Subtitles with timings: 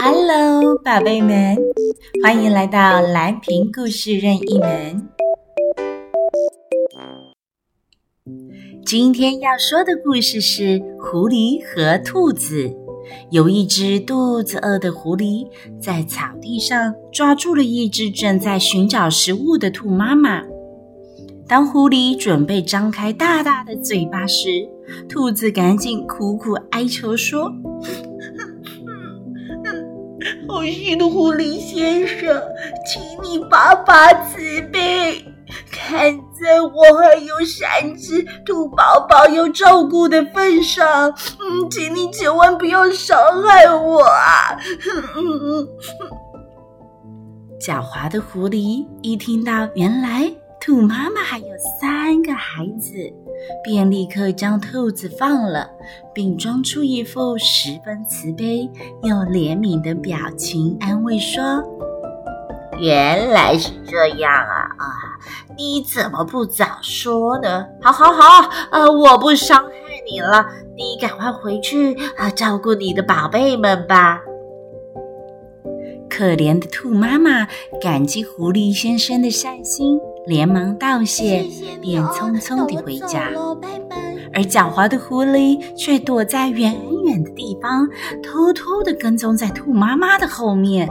[0.00, 1.56] Hello，宝贝们，
[2.22, 5.08] 欢迎来到蓝屏故事任意门。
[8.86, 12.68] 今天要说的故事是《狐狸和兔子》。
[13.30, 15.46] 有一只肚子饿的狐狸，
[15.80, 20.42] 在草地上抓住了一只正在寻找食物的兔妈妈。
[21.48, 24.48] 当狐狸准备张开大大的嘴巴时，
[25.08, 27.52] 兔子赶紧苦苦哀求说
[30.52, 32.42] ：“好心的狐狸先生，
[32.86, 35.24] 请你发发慈悲，
[35.70, 41.10] 看在我还有三只兔宝宝要照顾的份上，
[41.40, 44.60] 嗯，请你千万不要伤害我啊！”
[47.58, 50.30] 狡猾的狐狸一听到原来
[50.64, 51.46] 兔妈妈还有
[51.80, 52.94] 三个孩子，
[53.64, 55.68] 便立刻将兔子放了，
[56.14, 58.70] 并装出一副十分慈悲
[59.02, 61.42] 又怜悯的表情，安慰说
[62.78, 64.70] ：“原来是这样啊！
[64.78, 64.86] 啊，
[65.58, 67.66] 你怎么不早说呢？
[67.80, 69.70] 好，好，好，呃，我不伤害
[70.08, 70.46] 你了，
[70.76, 74.20] 你赶快回去啊，照顾你的宝贝们吧。”
[76.08, 77.48] 可怜的兔妈妈
[77.80, 79.98] 感激狐狸先生的善心。
[80.26, 81.44] 连忙道谢，
[81.80, 83.30] 便匆匆地回家。
[84.34, 87.86] 而狡猾的狐狸却躲在远远的地方，
[88.22, 90.88] 偷偷地跟踪在兔妈妈的后面。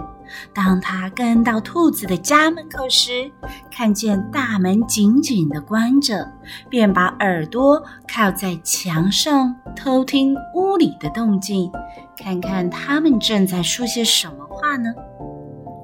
[0.53, 3.31] 当它跟到兔子的家门口时，
[3.69, 6.25] 看见大门紧紧地关着，
[6.69, 11.71] 便把耳朵靠在墙上，偷听屋里的动静，
[12.17, 14.93] 看看他们正在说些什么话呢？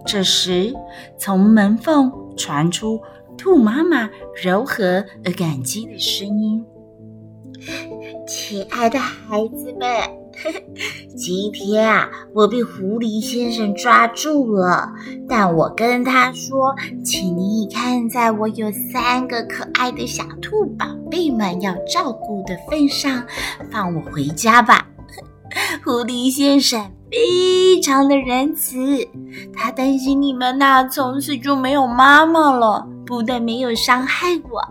[0.05, 0.73] 这时，
[1.17, 3.01] 从门缝传出。
[3.37, 4.09] 兔妈妈
[4.43, 6.65] 柔和而感激的声音
[8.27, 9.89] ：“亲爱的孩子们，
[11.15, 14.91] 今天啊，我被狐狸先生抓住了，
[15.29, 16.75] 但我跟他说，
[17.05, 23.23] 请你看在我有三个可爱的小兔宝贝们要照顾的份上，
[23.71, 24.87] 放我回家吧。
[25.85, 29.07] ”狐狸先生非常的仁慈，
[29.53, 32.85] 他担心你们呐，从此就没有妈妈了。
[33.07, 34.61] 不但没有伤害我，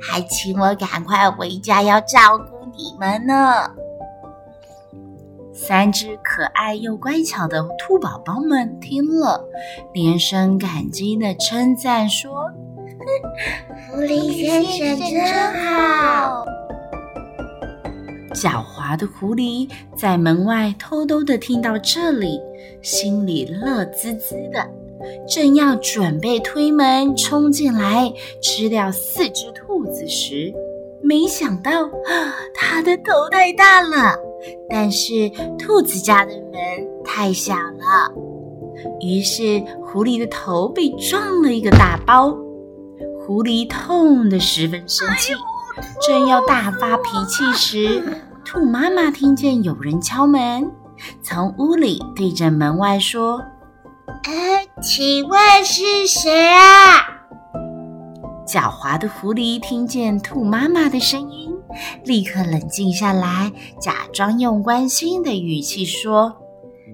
[0.00, 3.70] 还请我赶快回家，要照顾你们呢。
[5.54, 9.42] 三只可爱又乖巧的兔宝宝们听了，
[9.92, 12.44] 连声感激的称赞说
[13.90, 16.44] ：“狐狸先生真好。”
[18.34, 22.40] 狡猾的狐狸在门外偷偷的听到这里，
[22.82, 24.64] 心里乐滋滋的。
[25.28, 30.52] 正要准备推门冲进来吃掉四只兔子时，
[31.02, 31.70] 没想到
[32.54, 34.16] 他的头太大了，
[34.68, 36.60] 但是兔子家的门
[37.04, 38.12] 太小了，
[39.00, 42.36] 于是狐狸的头被撞了一个大包。
[43.20, 45.32] 狐狸痛得十分生气，
[46.06, 48.02] 正要大发脾气时，
[48.44, 50.70] 兔妈妈听见有人敲门，
[51.22, 53.42] 从屋里对着门外说。
[54.24, 56.98] 呃，请问是谁啊？
[58.46, 61.52] 狡猾的狐狸听见兔妈妈的声音，
[62.04, 66.32] 立刻冷静下来，假装用关心的语气说：“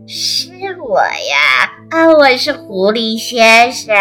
[0.08, 0.50] 是
[0.80, 3.94] 我呀，啊，我是狐狸先生，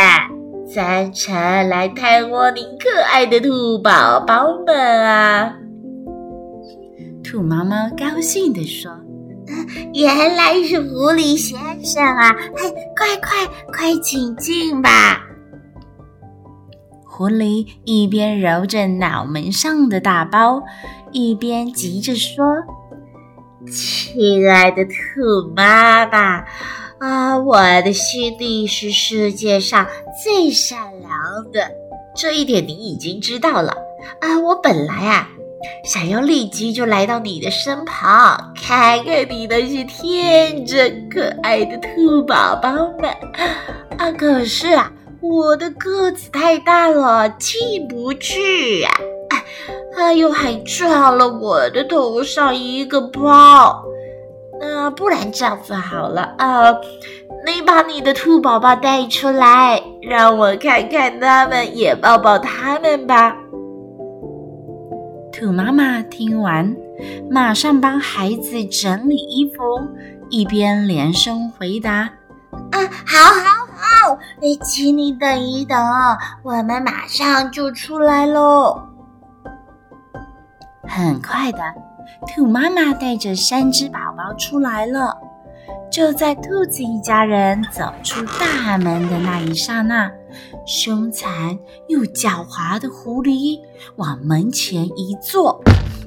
[0.73, 1.33] 专程
[1.67, 5.55] 来探望您可爱的兔宝宝们啊。”
[7.21, 8.91] 兔妈妈高兴地说。
[9.93, 12.35] 原来是狐狸先生啊！
[12.55, 15.21] 嘿，快快快，请进吧。
[17.05, 20.63] 狐狸一边揉着脑门上的大包，
[21.11, 22.43] 一边急着说
[23.71, 24.91] ：“亲爱的兔
[25.55, 26.43] 妈妈
[26.99, 29.85] 啊，我的心地是世界上
[30.23, 31.11] 最善良
[31.51, 31.71] 的，
[32.15, 33.77] 这一点你已经知道了
[34.19, 34.39] 啊。
[34.39, 35.29] 我本来啊。”
[35.85, 43.09] 想要立即就来到你的身旁，看看你那些天真可爱的兔宝宝们
[43.97, 44.11] 啊！
[44.11, 48.89] 可是啊，我的个子太大了，进不去呀！
[49.29, 49.43] 哎，
[49.95, 53.83] 还有还撞了我的头上一个包。
[54.59, 56.71] 那、不然这样子好了啊，
[57.45, 63.35] 你把你的兔宝宝带出来，让我看看他们，也抱抱他们吧。
[65.43, 66.73] 兔妈妈听完，
[67.29, 69.61] 马上帮孩子整理衣服，
[70.29, 72.09] 一边连声回答
[72.71, 74.17] ：“啊，好，好，好！
[74.41, 75.77] 哎，请你等一等，
[76.43, 78.81] 我们马上就出来喽。”
[80.87, 81.59] 很快的，
[82.33, 85.13] 兔妈妈带着三只宝宝出来了。
[85.91, 90.09] 就在兔子一家人走出大门的那一刹那，
[90.65, 91.57] 凶残
[91.87, 93.59] 又狡猾的狐狸
[93.95, 95.63] 往门前一坐，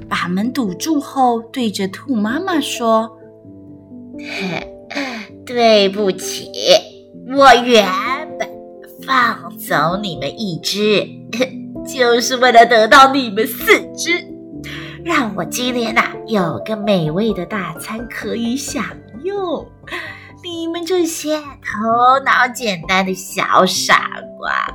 [0.08, 3.18] 把门堵住后，对着兔妈妈说
[5.46, 6.50] ：“对不起，
[7.36, 7.86] 我原
[8.38, 8.48] 本
[9.06, 11.06] 放走你们一只，
[11.86, 14.24] 就是为了得到你们四只。”
[15.04, 18.84] 让我今天呐、有个美味的大餐可以享
[19.22, 19.64] 用，
[20.42, 24.74] 你们这些头脑简单的小傻瓜，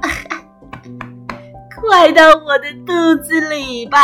[1.79, 3.99] 快到我的肚子里吧！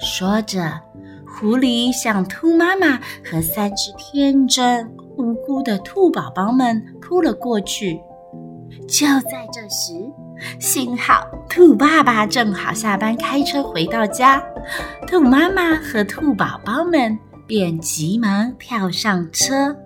[0.00, 0.80] 说着，
[1.26, 8.00] 狐狸向兔妈妈和三只天真无辜的兔宝宝们扑了过去。
[8.88, 9.92] 就在这时，
[10.58, 14.42] 幸好兔爸爸正好下班开车回到家，
[15.06, 19.76] 兔妈妈和兔宝宝们便急忙跳上车。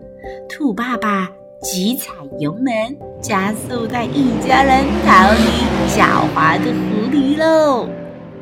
[0.48, 1.28] 兔爸爸
[1.62, 5.46] 急踩油门，加速带一家人逃离
[5.90, 7.88] 狡猾的狐狸喽。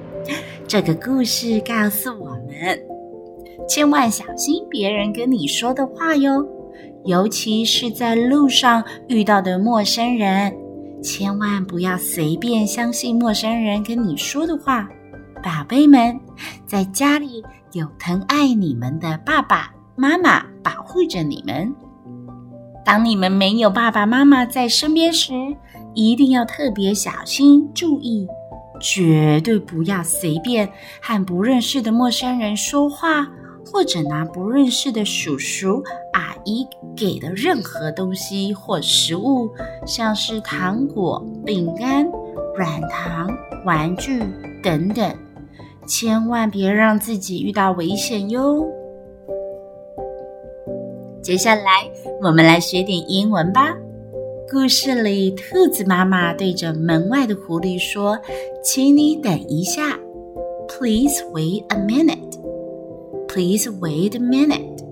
[0.66, 2.78] 这个故事告诉我们，
[3.68, 6.44] 千万小心别人跟你说的话哟，
[7.04, 10.52] 尤其是在路上遇到的陌生人。
[11.02, 14.88] 千万不要随便相信陌生人跟你说的话，
[15.42, 16.18] 宝贝们，
[16.66, 21.72] 在家里有疼爱你们的爸爸妈妈保护着你们。
[22.84, 25.32] 当你们没有爸爸妈妈在身边时，
[25.94, 28.26] 一定要特别小心注意，
[28.80, 30.68] 绝对不要随便
[31.00, 33.26] 和不认识的陌生人说话。
[33.66, 35.82] 或者拿不认识的叔叔
[36.12, 39.48] 阿姨给的任何东西或食物，
[39.86, 42.06] 像是糖果、饼干、
[42.58, 43.26] 软糖、
[43.64, 44.22] 玩具
[44.62, 45.16] 等等，
[45.86, 48.62] 千万别让自己遇到危险哟。
[51.24, 51.90] 接下来，
[52.20, 53.74] 我们来学点英文吧。
[54.52, 58.18] 故事里，兔子妈妈对着门外的狐狸说
[58.62, 59.98] ：“请你等一下
[60.68, 62.38] ，Please wait a minute。”
[63.26, 64.84] Please wait a minute.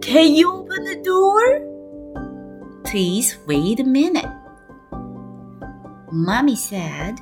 [0.00, 1.40] Can you open the door?
[2.84, 4.30] Please wait a minute.
[6.12, 7.16] Mommy said,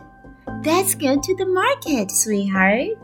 [0.63, 2.99] Let's go to the market, sweetheart.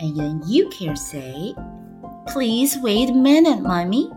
[0.00, 1.54] And then you can say,
[2.28, 4.10] Please wait a minute, Mommy.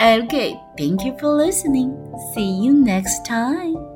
[0.00, 1.96] Okay, thank you for listening.
[2.34, 3.93] See you next time.